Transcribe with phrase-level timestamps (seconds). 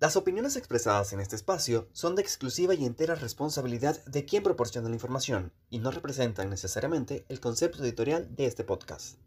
[0.00, 4.88] Las opiniones expresadas en este espacio son de exclusiva y entera responsabilidad de quien proporciona
[4.88, 9.18] la información y no representan necesariamente el concepto editorial de este podcast.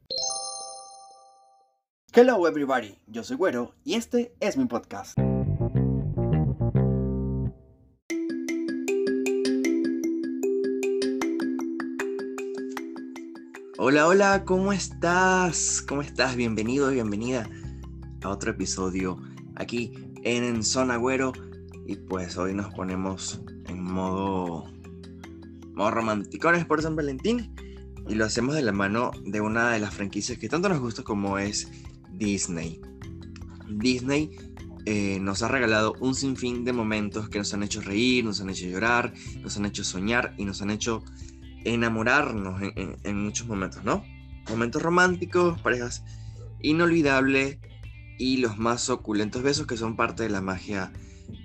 [2.13, 5.17] Hello everybody, yo soy Güero y este es mi podcast.
[13.77, 15.83] Hola, hola, ¿cómo estás?
[15.85, 16.37] ¿Cómo estás?
[16.37, 17.49] Bienvenido, bienvenida
[18.21, 19.19] a otro episodio
[19.55, 21.33] aquí en Zona Agüero.
[21.85, 24.65] Y pues hoy nos ponemos en modo,
[25.73, 27.53] modo romanticones por San Valentín.
[28.07, 31.03] Y lo hacemos de la mano de una de las franquicias que tanto nos gusta
[31.03, 31.69] como es
[32.13, 32.81] Disney.
[33.69, 34.31] Disney
[34.85, 38.49] eh, nos ha regalado un sinfín de momentos que nos han hecho reír, nos han
[38.49, 41.03] hecho llorar, nos han hecho soñar y nos han hecho
[41.63, 44.03] enamorarnos en, en muchos momentos, ¿no?
[44.49, 46.03] Momentos románticos, parejas
[46.61, 47.59] inolvidables
[48.21, 50.93] y los más oculentos besos que son parte de la magia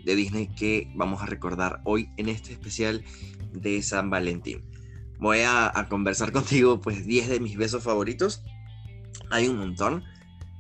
[0.05, 3.03] de Disney que vamos a recordar hoy en este especial
[3.55, 4.63] de San Valentín.
[5.19, 8.43] Voy a, conversar contigo pues 10 de mis besos favoritos.
[9.31, 10.05] Hay un montón,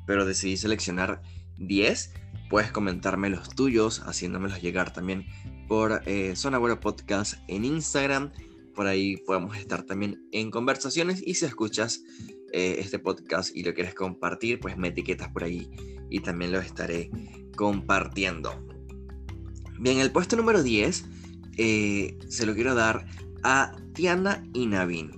[0.06, 1.20] pero decidí seleccionar
[1.58, 2.14] 10.
[2.48, 5.26] Puedes comentarme los tuyos, haciéndomelos llegar también
[5.68, 8.32] por eh, Zona Podcast en Instagram.
[8.74, 12.00] Por ahí podemos estar también en conversaciones y si escuchas
[12.58, 15.70] eh, este podcast y lo quieres compartir, pues me etiquetas por ahí
[16.08, 17.10] y también lo estaré
[17.54, 18.66] compartiendo.
[19.78, 21.04] Bien, el puesto número 10
[21.58, 23.04] eh, se lo quiero dar
[23.42, 25.10] a Tiana y Navin.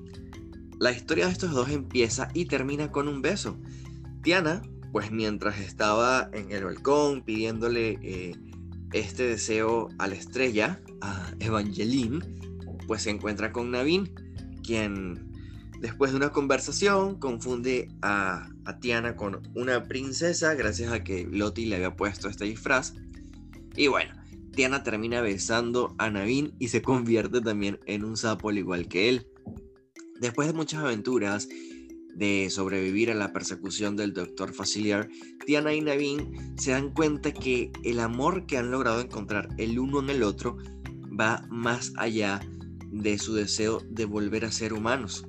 [0.81, 3.57] La historia de estos dos empieza y termina con un beso.
[4.25, 8.35] Tiana, pues mientras estaba en el balcón pidiéndole eh,
[8.93, 12.19] este deseo a la estrella, a Evangeline,
[12.89, 14.13] pues se encuentra con Navin,
[14.65, 15.28] quien
[15.81, 21.77] Después de una conversación, confunde a, Tiana con una princesa gracias a que Loti le
[21.77, 22.95] había puesto este disfraz.
[23.77, 24.13] Y bueno,
[24.53, 29.09] Tiana termina besando a Navin y se convierte también en un sapo al igual que
[29.09, 29.29] él.
[30.21, 31.49] Después de muchas aventuras
[32.17, 35.09] de sobrevivir a la persecución del Doctor Facilier,
[35.47, 40.01] Tiana y Navin se dan cuenta que el amor que han logrado encontrar el uno
[40.01, 40.57] en el otro
[41.19, 42.41] va más allá
[42.91, 45.28] de su deseo de volver a ser humanos.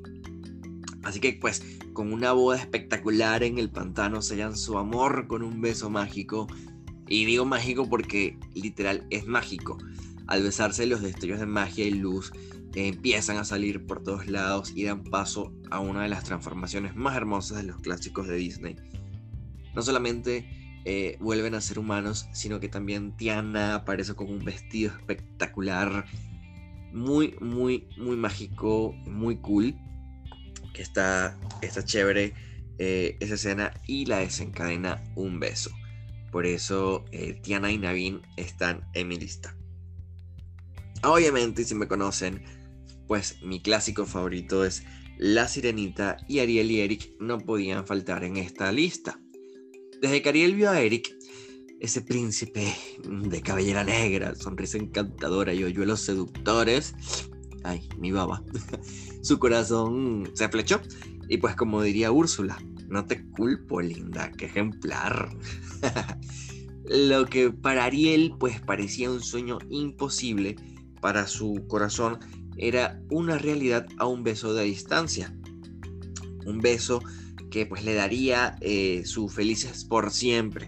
[1.09, 5.59] Así que pues con una boda espectacular en el pantano sellan su amor con un
[5.59, 6.47] beso mágico.
[7.07, 9.79] Y digo mágico porque literal es mágico.
[10.27, 12.31] Al besarse los destellos de magia y luz
[12.75, 17.15] empiezan a salir por todos lados y dan paso a una de las transformaciones más
[17.15, 18.75] hermosas de los clásicos de Disney.
[19.73, 20.47] No solamente
[20.85, 26.05] eh, vuelven a ser humanos, sino que también Tiana aparece con un vestido espectacular,
[26.93, 29.75] muy, muy, muy mágico, muy cool
[30.73, 32.33] está, está chévere
[32.77, 35.71] eh, esa escena y la desencadena un beso.
[36.31, 39.55] Por eso eh, Tiana y Navin están en mi lista.
[41.03, 42.43] Obviamente, si me conocen,
[43.07, 44.83] pues mi clásico favorito es
[45.17, 49.19] La Sirenita y Ariel y Eric no podían faltar en esta lista.
[50.01, 51.13] Desde que Ariel vio a Eric,
[51.79, 52.73] ese príncipe
[53.07, 56.93] de cabellera negra, sonrisa encantadora y hoyuelos seductores,
[57.63, 58.43] ay, mi baba,
[59.21, 60.81] su corazón se flechó.
[61.27, 62.57] Y pues como diría Úrsula,
[62.87, 65.29] no te culpo, linda, qué ejemplar.
[66.85, 70.55] Lo que para Ariel pues parecía un sueño imposible,
[71.01, 72.19] para su corazón
[72.57, 75.33] era una realidad a un beso de distancia.
[76.45, 77.01] Un beso
[77.51, 80.67] que pues le daría eh, su felices por siempre.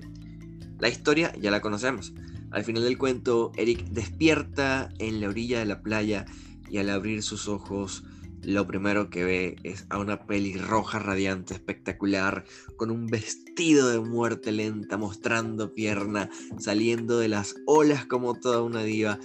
[0.79, 2.13] La historia ya la conocemos.
[2.51, 6.25] Al final del cuento, Eric despierta en la orilla de la playa
[6.69, 8.03] y al abrir sus ojos
[8.43, 14.51] lo primero que ve es a una pelirroja radiante espectacular con un vestido de muerte
[14.51, 19.19] lenta mostrando pierna saliendo de las olas como toda una diva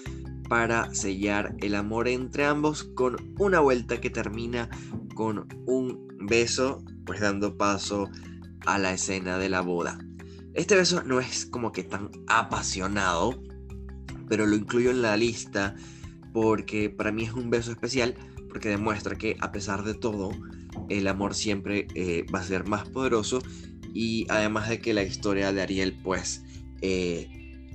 [0.48, 4.68] para sellar el amor entre ambos con una vuelta que termina
[5.14, 8.08] con un beso pues dando paso
[8.66, 9.98] a la escena de la boda.
[10.54, 13.40] Este beso no es como que tan apasionado,
[14.28, 15.76] pero lo incluyo en la lista
[16.32, 18.14] porque para mí es un beso especial,
[18.56, 20.30] porque demuestra que a pesar de todo,
[20.88, 23.42] el amor siempre eh, va a ser más poderoso
[23.92, 26.42] y además de que la historia de Ariel pues
[26.80, 27.28] eh,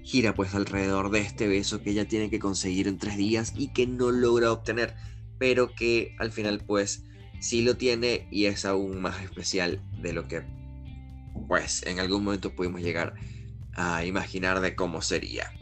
[0.04, 3.68] gira pues alrededor de este beso que ella tiene que conseguir en tres días y
[3.74, 4.96] que no logra obtener,
[5.38, 7.04] pero que al final pues
[7.40, 10.42] sí lo tiene y es aún más especial de lo que
[11.48, 13.14] pues en algún momento pudimos llegar
[13.76, 15.54] a imaginar de cómo sería.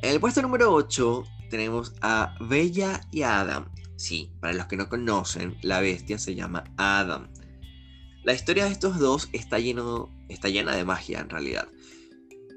[0.00, 3.66] En el puesto número 8 tenemos a Bella y Adam.
[4.02, 7.28] Sí, para los que no conocen, la bestia se llama Adam.
[8.24, 11.68] La historia de estos dos está, llena de magia en realidad.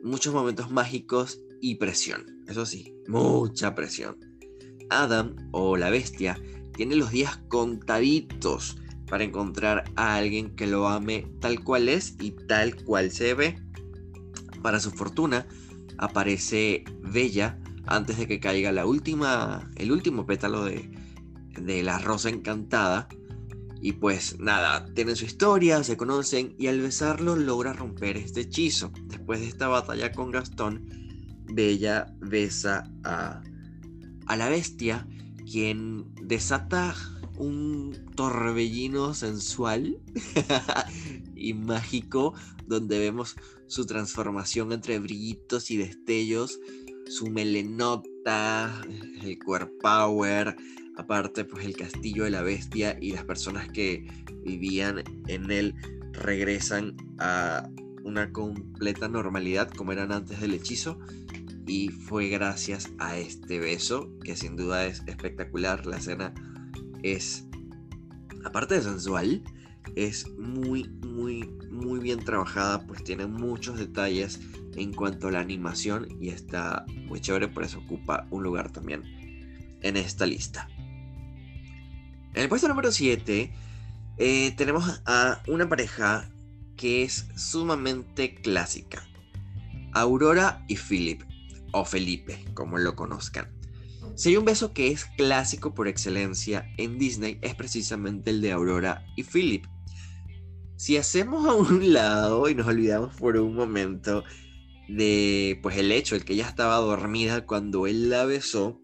[0.04, 2.26] muchos momentos mágicos y presión.
[2.48, 4.18] Eso sí, mucha presión.
[4.90, 6.42] Adam o la bestia
[6.76, 8.78] tiene los días contaditos
[9.08, 13.62] para encontrar a alguien que lo ame tal cual es y tal cual se ve.
[14.64, 15.46] Para su fortuna,
[16.00, 20.95] aparece Bella antes de que caiga la última, el último pétalo de,
[21.60, 23.08] de la rosa encantada.
[23.82, 28.92] Y pues nada, tienen su historia, se conocen y al besarlo logra romper este hechizo.
[29.08, 30.90] Después de esta batalla con Gastón,
[31.48, 33.44] Bella besa a,
[34.26, 35.08] a la bestia,
[35.46, 36.96] quien desata
[37.38, 40.00] un torbellino sensual
[41.36, 42.34] y mágico
[42.68, 43.36] donde vemos
[43.68, 46.60] su transformación entre brillitos y destellos,
[47.08, 48.82] su melenota,
[49.22, 50.56] el core power,
[50.98, 54.08] aparte pues el castillo de la bestia y las personas que
[54.44, 55.76] vivían en él
[56.14, 57.70] regresan a
[58.04, 61.00] una completa normalidad como eran antes del hechizo
[61.68, 65.86] y fue gracias a este beso que sin duda es espectacular.
[65.86, 66.34] La escena
[67.02, 67.48] es
[68.44, 69.44] aparte de sensual
[69.96, 74.40] es muy muy muy bien trabajada pues tiene muchos detalles
[74.76, 79.04] en cuanto a la animación y está muy chévere por eso ocupa un lugar también
[79.82, 80.68] en esta lista
[82.36, 83.52] en el puesto número 7
[84.18, 86.30] eh, tenemos a una pareja
[86.76, 89.08] que es sumamente clásica.
[89.94, 91.24] Aurora y Philip,
[91.72, 93.50] o Felipe, como lo conozcan.
[94.16, 98.52] Si hay un beso que es clásico por excelencia en Disney, es precisamente el de
[98.52, 99.66] Aurora y Philip.
[100.76, 104.24] Si hacemos a un lado y nos olvidamos por un momento
[104.90, 108.80] de pues el hecho de que ella estaba dormida cuando él la besó,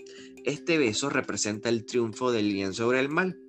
[0.46, 3.40] este beso representa el triunfo del bien sobre el mal.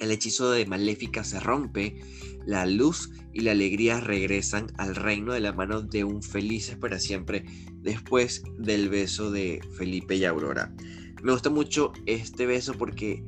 [0.00, 2.00] El hechizo de Maléfica se rompe,
[2.44, 6.98] la luz y la alegría regresan al reino de la mano de un felices para
[6.98, 7.44] siempre
[7.76, 10.74] después del beso de Felipe y Aurora.
[11.22, 13.24] Me gusta mucho este beso porque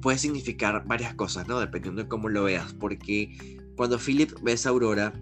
[0.00, 1.60] puede significar varias cosas, ¿no?
[1.60, 5.12] Dependiendo de cómo lo veas, porque cuando Philip besa a Aurora,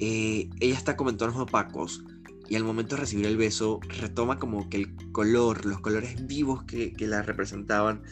[0.00, 2.04] eh, ella está como en tonos opacos,
[2.50, 6.64] y al momento de recibir el beso retoma como que el color, los colores vivos
[6.64, 8.02] que, la representaban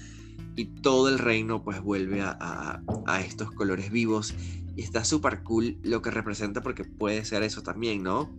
[0.55, 2.81] y todo el reino pues vuelve a,
[3.27, 4.33] estos colores vivos
[4.77, 8.33] y está súper cool lo que representa porque puede ser eso también, ¿no?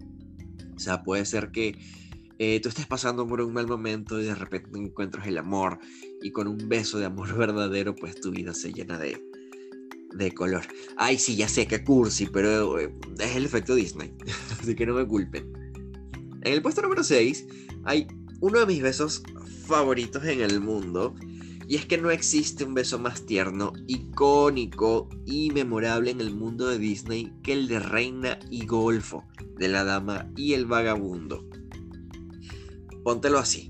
[0.74, 1.78] O sea, puede ser que
[2.40, 5.80] eh, tú estés pasando por un mal momento y de repente encuentras el amor
[6.22, 9.22] y con un beso de amor verdadero pues tu vida se llena de,
[10.16, 10.63] de color.
[10.95, 14.13] Ay, sí, ya sé que cursi, pero eh, es el efecto Disney,
[14.62, 15.69] así que no me culpen.
[16.41, 17.47] En el puesto número 6
[17.83, 18.07] hay
[18.39, 19.24] uno de mis besos
[19.65, 21.15] favoritos en el mundo.
[21.68, 26.68] Y es que no existe un beso más tierno, icónico y memorable en el mundo
[26.68, 29.24] de Disney que el de Reina y Golfo,
[29.57, 31.47] de la Dama y el Vagabundo.
[33.03, 33.68] Póntelo así,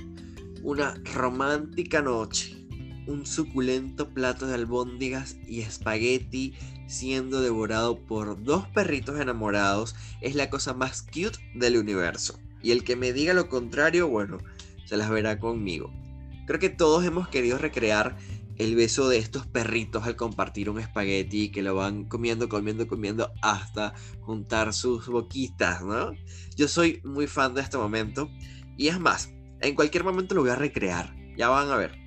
[0.64, 2.66] una romántica noche,
[3.06, 6.54] un suculento plato de albóndigas y espagueti
[6.88, 12.40] siendo devorado por dos perritos enamorados es la cosa más cute del universo.
[12.62, 14.38] Y el que me diga lo contrario, bueno,
[14.86, 15.92] se las verá conmigo.
[16.48, 18.18] Creo que todos hemos querido recrear
[18.60, 23.32] el beso de estos perritos al compartir un espagueti que lo van comiendo, comiendo, comiendo
[23.42, 26.12] hasta juntar sus boquitas, ¿no?
[26.58, 28.30] Yo soy muy fan de este momento
[28.78, 31.16] y es más, en cualquier momento lo voy a recrear.
[31.38, 31.98] Ya van a ver.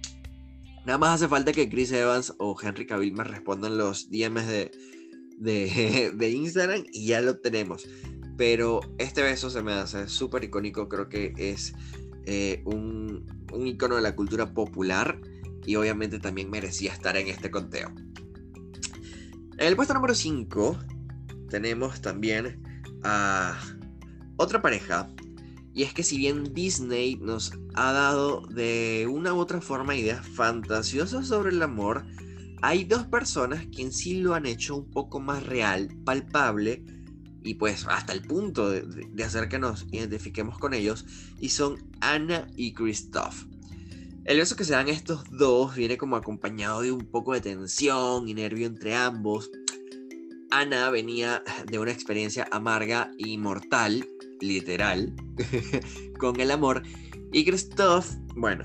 [0.84, 4.70] Nada más hace falta que Chris Evans o Henry Cavill me respondan los DMs de,
[5.38, 7.88] de, de Instagram y ya lo tenemos.
[8.36, 11.74] Pero este beso se me hace súper icónico, creo que es
[12.24, 15.20] eh, un, un icono de la cultura popular
[15.66, 17.92] y obviamente también merecía estar en este conteo.
[19.58, 20.78] En el puesto número 5
[21.48, 22.62] tenemos también
[23.04, 23.58] a
[24.36, 25.08] otra pareja.
[25.74, 30.26] Y es que si bien Disney nos ha dado de una u otra forma ideas
[30.26, 32.04] fantasiosas sobre el amor,
[32.60, 36.84] hay dos personas que en sí lo han hecho un poco más real, palpable
[37.44, 41.04] y pues hasta el punto de, hacer que nos identifiquemos con ellos,
[41.40, 43.44] y son Anna y Christoph.
[44.24, 48.28] El beso que se dan estos dos viene como acompañado de un poco de tensión
[48.28, 49.50] y nervio entre ambos.
[50.50, 54.06] Ana venía de una experiencia amarga y mortal,
[54.40, 55.12] literal,
[56.18, 56.82] con el amor.
[57.32, 58.06] Y Christoph,
[58.36, 58.64] bueno,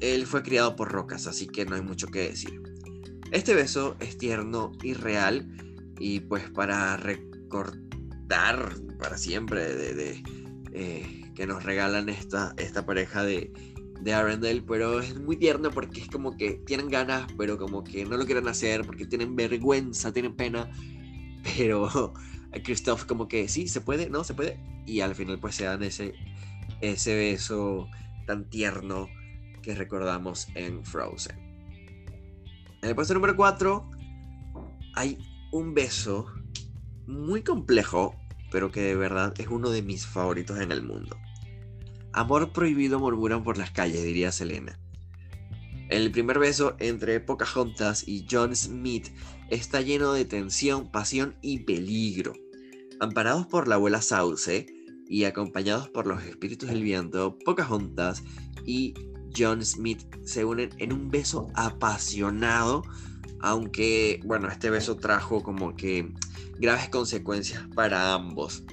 [0.00, 2.62] él fue criado por rocas, así que no hay mucho que decir.
[3.30, 5.46] Este beso es tierno y real,
[5.98, 7.87] y pues para recordar
[8.28, 10.22] dar para siempre de,
[10.72, 13.52] eh, que nos regalan esta, esta pareja de,
[14.00, 18.04] de Arendelle, pero es muy tierno porque es como que tienen ganas, pero como que
[18.04, 20.70] no lo quieren hacer porque tienen vergüenza, tienen pena,
[21.56, 22.12] pero
[22.64, 24.60] Christoph como que sí, se puede, no, se puede.
[24.86, 26.14] Y al final pues se dan ese,
[26.80, 27.88] ese beso
[28.26, 29.08] tan tierno
[29.62, 31.38] que recordamos en Frozen.
[32.82, 33.90] En el puesto número 4
[34.94, 35.18] hay
[35.52, 36.26] un beso
[37.08, 38.14] muy complejo,
[38.52, 41.16] pero que de verdad es uno de mis favoritos en el mundo.
[42.12, 44.78] Amor prohibido murmuran por las calles, diría Selena.
[45.88, 49.08] El primer beso entre Pocahontas y John Smith
[49.48, 52.34] está lleno de tensión, pasión y peligro.
[53.00, 54.66] Amparados por la abuela Sauce
[55.08, 58.22] y acompañados por los espíritus del viento, Pocahontas
[58.66, 58.92] y
[59.34, 62.82] John Smith se unen en un beso apasionado,
[63.40, 66.12] aunque, bueno, este beso trajo como que
[66.60, 68.64] graves consecuencias para ambos.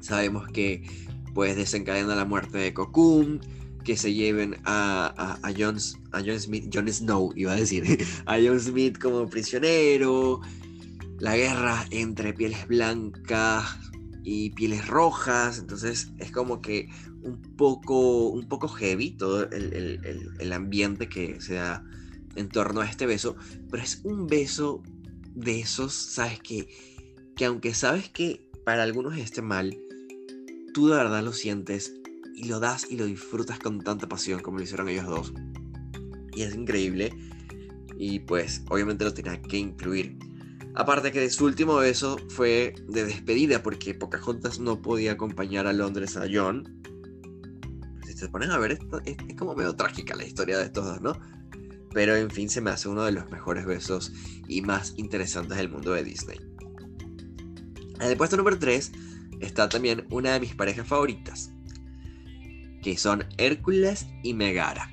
[0.00, 0.82] Sabemos que
[1.34, 3.40] pues desencadena la muerte de Cocoon,
[3.84, 5.78] que se lleven a, a, John,
[6.12, 7.84] a Smith, John Snow, iba a decir,
[8.26, 10.40] a John Smith como prisionero,
[11.18, 13.78] la guerra entre pieles blancas
[14.22, 16.88] y pieles rojas, entonces es como que
[17.22, 21.84] un poco, un poco heavy todo el, el, el ambiente que se da
[22.36, 23.36] en torno a este beso,
[23.70, 24.82] pero es un beso
[25.34, 26.40] de esos, ¿sabes?
[26.40, 26.68] Que,
[27.40, 29.74] que aunque sabes que para algunos esté mal,
[30.74, 31.94] tú de verdad lo sientes
[32.34, 35.32] y lo das y lo disfrutas con tanta pasión como lo hicieron ellos dos.
[36.34, 37.16] Y es increíble.
[37.96, 40.18] Y pues obviamente lo tenía que incluir.
[40.74, 46.18] Aparte que su último beso fue de despedida porque Pocahontas no podía acompañar a Londres
[46.18, 46.82] a John.
[48.04, 51.18] Si se ponen a ver, es como medio trágica la historia de estos dos, ¿no?
[51.94, 54.12] Pero en fin, se me hace uno de los mejores besos
[54.46, 56.49] y más interesantes del mundo de Disney.
[58.00, 58.92] En el puesto número 3
[59.40, 61.52] está también una de mis parejas favoritas,
[62.82, 64.90] que son Hércules y Megara.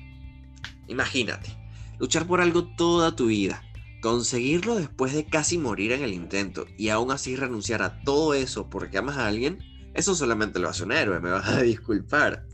[0.88, 1.56] Imagínate,
[1.98, 3.62] luchar por algo toda tu vida,
[4.02, 8.68] conseguirlo después de casi morir en el intento y aún así renunciar a todo eso
[8.68, 9.58] porque amas a alguien,
[9.94, 12.46] eso solamente lo hace un héroe, me vas a disculpar.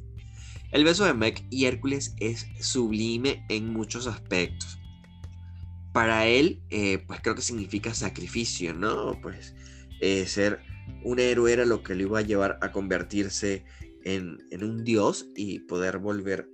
[0.70, 4.78] El beso de Meg y Hércules es sublime en muchos aspectos.
[5.92, 9.20] Para él, eh, pues creo que significa sacrificio, ¿no?
[9.20, 9.54] Pues
[10.04, 10.61] eh, ser
[11.02, 13.64] un héroe era lo que le iba a llevar a convertirse
[14.02, 16.50] en, un dios y poder volver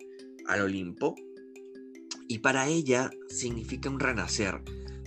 [0.47, 1.17] al Olimpo.
[2.29, 4.63] Y para ella significa un renacer,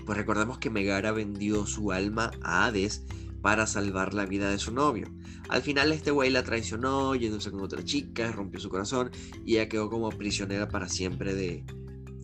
[0.05, 3.05] pues recordemos que Megara vendió su alma a Hades
[3.41, 5.07] para salvar la vida de su novio.
[5.47, 9.09] Al final este güey la traicionó yéndose con otra chica, rompió su corazón
[9.45, 11.63] y ella quedó como prisionera para siempre de,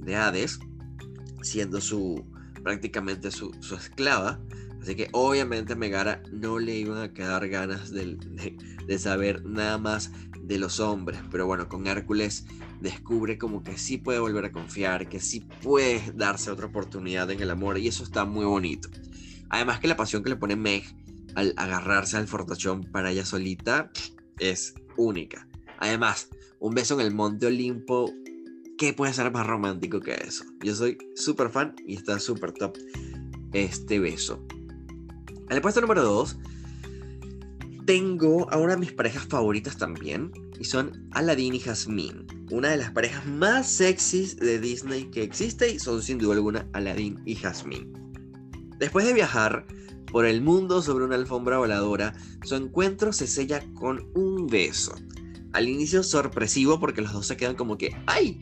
[0.03, 0.59] de Hades,
[1.43, 2.25] siendo su
[2.61, 4.41] prácticamente su, su esclava.
[4.81, 8.17] Así que obviamente a Megara no le iban a quedar ganas de,
[8.97, 11.19] saber nada más de los hombres.
[11.29, 12.45] Pero bueno, con Hércules
[12.81, 17.41] descubre como que sí puede volver a confiar, que sí puede darse otra oportunidad en
[17.41, 17.77] el amor.
[17.77, 18.89] Y eso está muy bonito.
[19.49, 20.83] Además que la pasión que le pone Meg
[21.35, 23.91] al agarrarse al fortachón para ella solita
[24.39, 25.47] es única.
[25.79, 28.11] Además, un beso en el Monte Olimpo,
[28.77, 30.45] ¿qué puede ser más romántico que eso?
[30.63, 32.77] Yo soy súper fan y está súper top
[33.53, 34.45] este beso.
[35.49, 36.37] En el puesto número 2
[37.85, 42.77] tengo a una de mis parejas favoritas también, y son Aladdin y Jasmine, una de
[42.77, 47.33] las parejas más sexys de Disney que existe, y son sin duda alguna Aladdin y
[47.33, 47.91] Jasmine.
[48.77, 49.65] Después de viajar
[50.11, 52.13] por el mundo sobre una alfombra voladora,
[52.43, 54.93] su encuentro se sella con un beso.
[55.53, 58.39] Al inicio sorpresivo porque los dos se quedan como que ¡ay!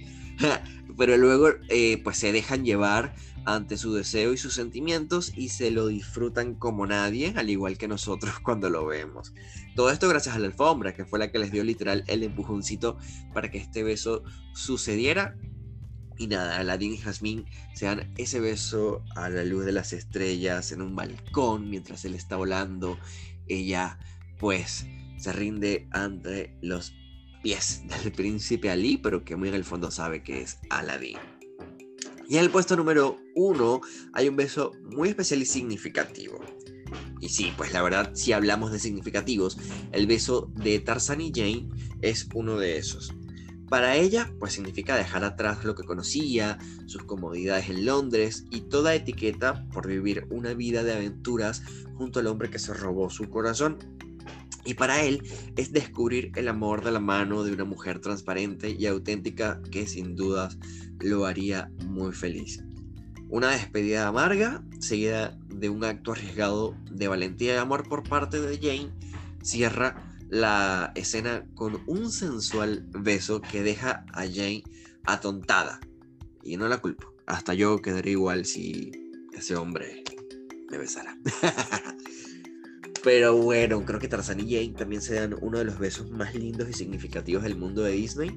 [0.98, 5.72] Pero luego eh, pues se dejan llevar ante su deseo y sus sentimientos y se
[5.72, 9.34] lo disfrutan como nadie, al igual que nosotros cuando lo vemos.
[9.76, 12.98] Todo esto gracias a la alfombra, que fue la que les dio literal el empujoncito
[13.34, 14.24] para que este beso
[14.54, 15.38] sucediera.
[16.18, 20.72] Y nada, Aladdin y Jasmine se dan ese beso a la luz de las estrellas
[20.72, 22.98] en un balcón mientras él está volando.
[23.48, 24.00] Ella
[24.40, 24.88] pues
[25.18, 26.94] se rinde ante los
[27.48, 31.18] pies del príncipe Ali, pero que muy en el fondo sabe que es Aladdin.
[32.28, 33.80] Y en el puesto número uno
[34.12, 36.42] hay un beso muy especial y significativo.
[37.22, 39.58] Y sí, pues la verdad, si hablamos de significativos,
[39.94, 41.70] el beso de Tarzan y Jane
[42.02, 43.14] es uno de esos.
[43.70, 48.94] Para ella, pues significa dejar atrás lo que conocía, sus comodidades en Londres y toda
[48.94, 51.64] etiqueta por vivir una vida de aventuras
[51.96, 53.78] junto al hombre que se robó su corazón.
[54.68, 55.24] Y para él
[55.56, 60.18] es descubrir el amor de la mano de una mujer transparente y auténtica que sin
[60.18, 60.58] dudas
[61.00, 62.62] lo haría muy feliz.
[63.30, 68.58] Una despedida amarga, seguida de un acto arriesgado de valentía y amor por parte de
[68.58, 68.92] Jane,
[69.42, 74.66] cierra la escena con un sensual beso que deja a Jane
[75.06, 75.80] atontada.
[76.44, 77.14] Y no la culpo.
[77.26, 78.92] Hasta yo quedaría igual si
[79.32, 80.04] ese hombre
[80.70, 81.18] me besara.
[83.08, 86.36] Pero bueno, creo que Tarzan y Jane también se dan uno de los besos más
[86.36, 88.36] lindos y significativos del mundo de Disney.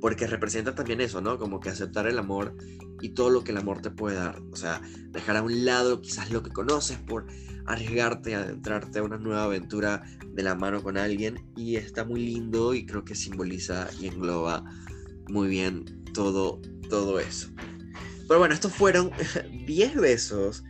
[0.00, 1.38] Porque representa también eso, ¿no?
[1.38, 2.56] Como que aceptar el amor
[3.00, 4.42] y todo lo que el amor te puede dar.
[4.50, 7.28] O sea, dejar a un lado quizás lo que conoces por
[7.66, 11.40] arriesgarte, adentrarte a una nueva aventura de la mano con alguien.
[11.56, 14.64] Y está muy lindo y creo que simboliza y engloba
[15.28, 17.48] muy bien todo, todo eso.
[18.26, 19.12] Pero bueno, estos fueron
[19.66, 20.64] 10 besos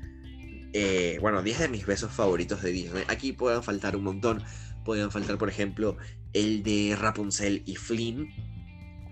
[0.73, 3.05] eh, bueno, 10 de mis besos favoritos de Disney.
[3.09, 4.43] Aquí pueden faltar un montón.
[4.85, 5.97] Pueden faltar, por ejemplo,
[6.33, 8.29] el de Rapunzel y Flynn,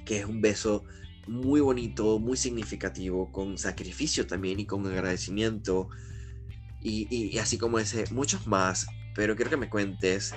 [0.05, 0.85] que es un beso
[1.27, 5.89] muy bonito, muy significativo, con sacrificio también y con agradecimiento.
[6.81, 8.87] Y, así como ese, muchos más.
[9.15, 10.35] Pero quiero que me cuentes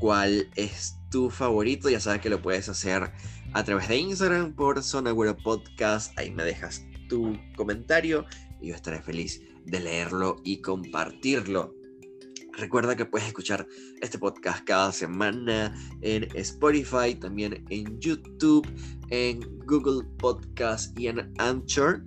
[0.00, 1.88] cuál es tu favorito.
[1.88, 3.12] Ya sabes que lo puedes hacer
[3.52, 6.18] a través de Instagram por Zona Podcast.
[6.18, 8.26] Ahí me dejas tu comentario
[8.64, 11.74] y yo estaré feliz de leerlo y compartirlo.
[12.56, 13.66] Recuerda que puedes escuchar
[14.00, 18.66] este podcast cada semana en Spotify, también en YouTube,
[19.10, 22.04] en Google Podcast y en Anchor.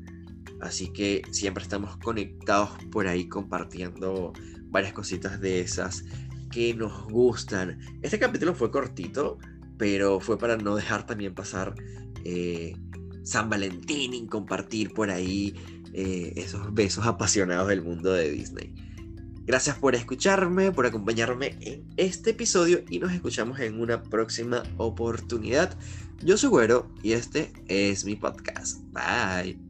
[0.62, 4.34] Así que siempre estamos conectados por ahí compartiendo
[4.70, 6.06] varias cositas de esas
[6.50, 7.78] que nos gustan.
[8.02, 9.38] Este capítulo fue cortito,
[9.78, 11.76] pero fue para no dejar también pasar
[12.24, 12.76] eh,
[13.24, 15.54] San Valentín y compartir por ahí
[15.94, 18.74] eh, esos besos apasionados del mundo de Disney.
[19.46, 25.78] Gracias por escucharme, por acompañarme en este episodio y nos escuchamos en una próxima oportunidad.
[26.22, 28.82] Yo soy Güero y este es mi podcast.
[28.92, 29.67] Bye.